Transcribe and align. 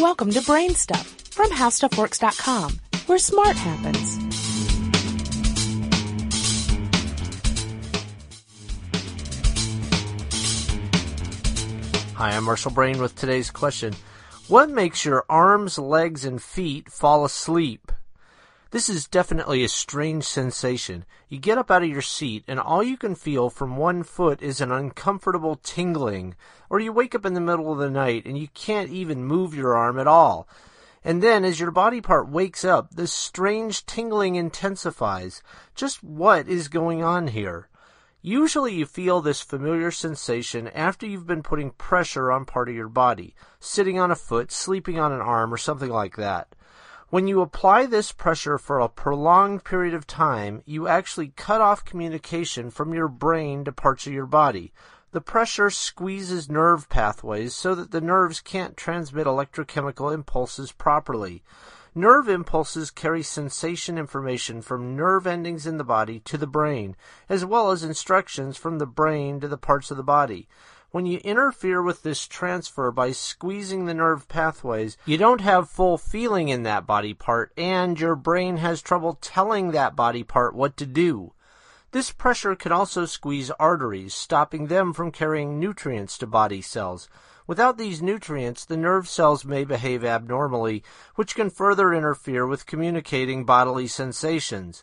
Welcome 0.00 0.30
to 0.30 0.40
Brain 0.40 0.74
Stuff 0.74 1.06
from 1.30 1.50
HowStuffWorks.com, 1.50 2.80
where 3.04 3.18
smart 3.18 3.54
happens. 3.54 4.16
Hi, 12.14 12.30
I'm 12.34 12.44
Marshall 12.44 12.70
Brain 12.70 12.98
with 12.98 13.14
today's 13.14 13.50
question. 13.50 13.94
What 14.48 14.70
makes 14.70 15.04
your 15.04 15.26
arms, 15.28 15.78
legs, 15.78 16.24
and 16.24 16.40
feet 16.40 16.90
fall 16.90 17.26
asleep? 17.26 17.92
This 18.72 18.88
is 18.88 19.08
definitely 19.08 19.64
a 19.64 19.68
strange 19.68 20.22
sensation. 20.22 21.04
You 21.28 21.38
get 21.38 21.58
up 21.58 21.72
out 21.72 21.82
of 21.82 21.88
your 21.88 22.02
seat 22.02 22.44
and 22.46 22.60
all 22.60 22.84
you 22.84 22.96
can 22.96 23.16
feel 23.16 23.50
from 23.50 23.76
one 23.76 24.04
foot 24.04 24.40
is 24.40 24.60
an 24.60 24.70
uncomfortable 24.70 25.56
tingling. 25.56 26.36
Or 26.68 26.78
you 26.78 26.92
wake 26.92 27.16
up 27.16 27.26
in 27.26 27.34
the 27.34 27.40
middle 27.40 27.72
of 27.72 27.78
the 27.78 27.90
night 27.90 28.26
and 28.26 28.38
you 28.38 28.46
can't 28.54 28.90
even 28.90 29.24
move 29.24 29.56
your 29.56 29.76
arm 29.76 29.98
at 29.98 30.06
all. 30.06 30.46
And 31.02 31.20
then 31.20 31.44
as 31.44 31.58
your 31.58 31.72
body 31.72 32.00
part 32.00 32.28
wakes 32.28 32.64
up, 32.64 32.92
this 32.94 33.12
strange 33.12 33.86
tingling 33.86 34.36
intensifies. 34.36 35.42
Just 35.74 36.04
what 36.04 36.46
is 36.46 36.68
going 36.68 37.02
on 37.02 37.26
here? 37.28 37.68
Usually 38.22 38.74
you 38.74 38.86
feel 38.86 39.20
this 39.20 39.40
familiar 39.40 39.90
sensation 39.90 40.68
after 40.68 41.06
you've 41.06 41.26
been 41.26 41.42
putting 41.42 41.72
pressure 41.72 42.30
on 42.30 42.44
part 42.44 42.68
of 42.68 42.76
your 42.76 42.88
body, 42.88 43.34
sitting 43.58 43.98
on 43.98 44.12
a 44.12 44.16
foot, 44.16 44.52
sleeping 44.52 45.00
on 45.00 45.10
an 45.10 45.22
arm, 45.22 45.52
or 45.52 45.56
something 45.56 45.90
like 45.90 46.14
that. 46.16 46.54
When 47.10 47.26
you 47.26 47.40
apply 47.40 47.86
this 47.86 48.12
pressure 48.12 48.56
for 48.56 48.78
a 48.78 48.88
prolonged 48.88 49.64
period 49.64 49.94
of 49.94 50.06
time, 50.06 50.62
you 50.64 50.86
actually 50.86 51.32
cut 51.34 51.60
off 51.60 51.84
communication 51.84 52.70
from 52.70 52.94
your 52.94 53.08
brain 53.08 53.64
to 53.64 53.72
parts 53.72 54.06
of 54.06 54.12
your 54.12 54.26
body. 54.26 54.72
The 55.10 55.20
pressure 55.20 55.70
squeezes 55.70 56.48
nerve 56.48 56.88
pathways 56.88 57.52
so 57.52 57.74
that 57.74 57.90
the 57.90 58.00
nerves 58.00 58.40
can't 58.40 58.76
transmit 58.76 59.26
electrochemical 59.26 60.14
impulses 60.14 60.70
properly. 60.70 61.42
Nerve 61.96 62.28
impulses 62.28 62.92
carry 62.92 63.24
sensation 63.24 63.98
information 63.98 64.62
from 64.62 64.94
nerve 64.94 65.26
endings 65.26 65.66
in 65.66 65.78
the 65.78 65.82
body 65.82 66.20
to 66.20 66.38
the 66.38 66.46
brain, 66.46 66.94
as 67.28 67.44
well 67.44 67.72
as 67.72 67.82
instructions 67.82 68.56
from 68.56 68.78
the 68.78 68.86
brain 68.86 69.40
to 69.40 69.48
the 69.48 69.58
parts 69.58 69.90
of 69.90 69.96
the 69.96 70.04
body. 70.04 70.46
When 70.92 71.06
you 71.06 71.18
interfere 71.18 71.80
with 71.80 72.02
this 72.02 72.26
transfer 72.26 72.90
by 72.90 73.12
squeezing 73.12 73.86
the 73.86 73.94
nerve 73.94 74.26
pathways, 74.28 74.96
you 75.06 75.18
don't 75.18 75.40
have 75.40 75.70
full 75.70 75.96
feeling 75.96 76.48
in 76.48 76.64
that 76.64 76.84
body 76.84 77.14
part, 77.14 77.52
and 77.56 77.98
your 77.98 78.16
brain 78.16 78.56
has 78.56 78.82
trouble 78.82 79.16
telling 79.20 79.70
that 79.70 79.94
body 79.94 80.24
part 80.24 80.52
what 80.52 80.76
to 80.78 80.86
do. 80.86 81.32
This 81.92 82.10
pressure 82.10 82.56
can 82.56 82.72
also 82.72 83.06
squeeze 83.06 83.52
arteries, 83.52 84.14
stopping 84.14 84.66
them 84.66 84.92
from 84.92 85.12
carrying 85.12 85.60
nutrients 85.60 86.18
to 86.18 86.26
body 86.26 86.60
cells. 86.60 87.08
Without 87.46 87.78
these 87.78 88.02
nutrients, 88.02 88.64
the 88.64 88.76
nerve 88.76 89.08
cells 89.08 89.44
may 89.44 89.64
behave 89.64 90.04
abnormally, 90.04 90.82
which 91.14 91.36
can 91.36 91.50
further 91.50 91.94
interfere 91.94 92.48
with 92.48 92.66
communicating 92.66 93.44
bodily 93.44 93.86
sensations. 93.86 94.82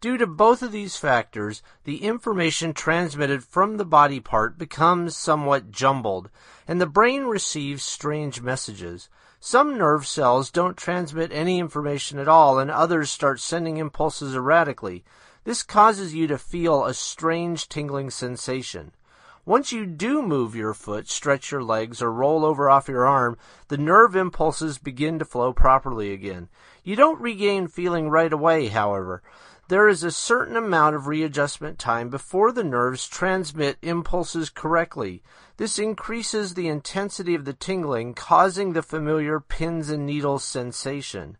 Due 0.00 0.16
to 0.16 0.28
both 0.28 0.62
of 0.62 0.70
these 0.70 0.96
factors, 0.96 1.60
the 1.82 2.04
information 2.04 2.72
transmitted 2.72 3.42
from 3.42 3.76
the 3.76 3.84
body 3.84 4.20
part 4.20 4.56
becomes 4.56 5.16
somewhat 5.16 5.72
jumbled, 5.72 6.30
and 6.68 6.80
the 6.80 6.86
brain 6.86 7.24
receives 7.24 7.82
strange 7.82 8.40
messages. 8.40 9.08
Some 9.40 9.76
nerve 9.76 10.06
cells 10.06 10.52
don't 10.52 10.76
transmit 10.76 11.32
any 11.32 11.58
information 11.58 12.20
at 12.20 12.28
all, 12.28 12.60
and 12.60 12.70
others 12.70 13.10
start 13.10 13.40
sending 13.40 13.78
impulses 13.78 14.36
erratically. 14.36 15.04
This 15.42 15.64
causes 15.64 16.14
you 16.14 16.28
to 16.28 16.38
feel 16.38 16.84
a 16.84 16.94
strange 16.94 17.68
tingling 17.68 18.10
sensation. 18.10 18.92
Once 19.44 19.72
you 19.72 19.86
do 19.86 20.22
move 20.22 20.54
your 20.54 20.74
foot, 20.74 21.08
stretch 21.08 21.50
your 21.50 21.64
legs, 21.64 22.02
or 22.02 22.12
roll 22.12 22.44
over 22.44 22.68
off 22.68 22.86
your 22.86 23.06
arm, 23.06 23.36
the 23.66 23.78
nerve 23.78 24.14
impulses 24.14 24.78
begin 24.78 25.18
to 25.18 25.24
flow 25.24 25.52
properly 25.52 26.12
again. 26.12 26.48
You 26.84 26.94
don't 26.94 27.20
regain 27.20 27.66
feeling 27.66 28.10
right 28.10 28.32
away, 28.32 28.68
however. 28.68 29.22
There 29.68 29.86
is 29.86 30.02
a 30.02 30.10
certain 30.10 30.56
amount 30.56 30.96
of 30.96 31.06
readjustment 31.06 31.78
time 31.78 32.08
before 32.08 32.52
the 32.52 32.64
nerves 32.64 33.06
transmit 33.06 33.76
impulses 33.82 34.48
correctly. 34.48 35.22
This 35.58 35.78
increases 35.78 36.54
the 36.54 36.68
intensity 36.68 37.34
of 37.34 37.44
the 37.44 37.52
tingling, 37.52 38.14
causing 38.14 38.72
the 38.72 38.80
familiar 38.80 39.40
pins 39.40 39.90
and 39.90 40.06
needles 40.06 40.42
sensation. 40.42 41.36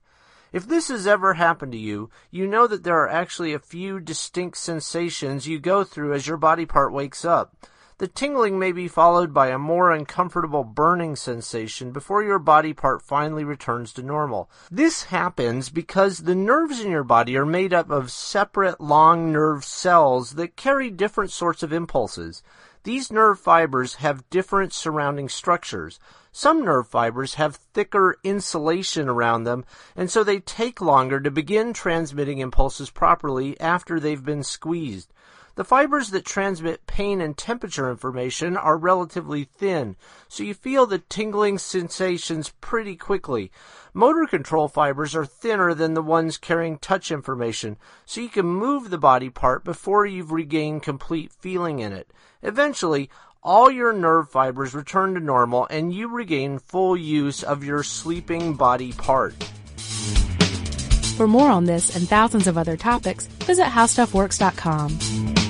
If 0.52 0.68
this 0.68 0.88
has 0.88 1.06
ever 1.06 1.34
happened 1.34 1.72
to 1.72 1.78
you, 1.78 2.10
you 2.30 2.46
know 2.46 2.66
that 2.66 2.84
there 2.84 2.98
are 2.98 3.08
actually 3.08 3.54
a 3.54 3.58
few 3.58 3.98
distinct 3.98 4.58
sensations 4.58 5.48
you 5.48 5.58
go 5.58 5.82
through 5.82 6.12
as 6.12 6.26
your 6.26 6.36
body 6.36 6.66
part 6.66 6.92
wakes 6.92 7.24
up. 7.24 7.56
The 7.98 8.06
tingling 8.06 8.60
may 8.60 8.70
be 8.70 8.86
followed 8.86 9.34
by 9.34 9.48
a 9.48 9.58
more 9.58 9.90
uncomfortable 9.90 10.62
burning 10.62 11.16
sensation 11.16 11.90
before 11.90 12.22
your 12.22 12.38
body 12.38 12.72
part 12.72 13.02
finally 13.02 13.42
returns 13.42 13.92
to 13.94 14.04
normal. 14.04 14.48
This 14.70 15.04
happens 15.04 15.68
because 15.68 16.18
the 16.18 16.36
nerves 16.36 16.78
in 16.78 16.92
your 16.92 17.02
body 17.02 17.36
are 17.36 17.44
made 17.44 17.74
up 17.74 17.90
of 17.90 18.12
separate 18.12 18.80
long 18.80 19.32
nerve 19.32 19.64
cells 19.64 20.36
that 20.36 20.54
carry 20.54 20.90
different 20.90 21.32
sorts 21.32 21.64
of 21.64 21.72
impulses. 21.72 22.40
These 22.84 23.10
nerve 23.10 23.40
fibers 23.40 23.96
have 23.96 24.30
different 24.30 24.72
surrounding 24.72 25.28
structures. 25.28 25.98
Some 26.30 26.64
nerve 26.64 26.86
fibers 26.86 27.34
have 27.34 27.56
thicker 27.56 28.14
insulation 28.22 29.08
around 29.08 29.42
them, 29.42 29.64
and 29.96 30.08
so 30.08 30.22
they 30.22 30.38
take 30.38 30.80
longer 30.80 31.18
to 31.18 31.32
begin 31.32 31.72
transmitting 31.72 32.38
impulses 32.38 32.90
properly 32.90 33.58
after 33.58 33.98
they've 33.98 34.24
been 34.24 34.44
squeezed. 34.44 35.12
The 35.58 35.64
fibers 35.64 36.10
that 36.10 36.24
transmit 36.24 36.86
pain 36.86 37.20
and 37.20 37.36
temperature 37.36 37.90
information 37.90 38.56
are 38.56 38.76
relatively 38.76 39.42
thin, 39.42 39.96
so 40.28 40.44
you 40.44 40.54
feel 40.54 40.86
the 40.86 41.00
tingling 41.00 41.58
sensations 41.58 42.52
pretty 42.60 42.94
quickly. 42.94 43.50
Motor 43.92 44.28
control 44.28 44.68
fibers 44.68 45.16
are 45.16 45.26
thinner 45.26 45.74
than 45.74 45.94
the 45.94 46.00
ones 46.00 46.38
carrying 46.38 46.78
touch 46.78 47.10
information, 47.10 47.76
so 48.06 48.20
you 48.20 48.28
can 48.28 48.46
move 48.46 48.90
the 48.90 48.98
body 48.98 49.30
part 49.30 49.64
before 49.64 50.06
you've 50.06 50.30
regained 50.30 50.84
complete 50.84 51.32
feeling 51.32 51.80
in 51.80 51.92
it. 51.92 52.12
Eventually, 52.40 53.10
all 53.42 53.68
your 53.68 53.92
nerve 53.92 54.30
fibers 54.30 54.74
return 54.74 55.14
to 55.14 55.20
normal 55.20 55.66
and 55.70 55.92
you 55.92 56.06
regain 56.06 56.60
full 56.60 56.96
use 56.96 57.42
of 57.42 57.64
your 57.64 57.82
sleeping 57.82 58.54
body 58.54 58.92
part. 58.92 59.34
For 61.16 61.26
more 61.26 61.50
on 61.50 61.64
this 61.64 61.96
and 61.96 62.08
thousands 62.08 62.46
of 62.46 62.56
other 62.56 62.76
topics, 62.76 63.26
visit 63.26 63.64
HowStuffWorks.com. 63.64 65.47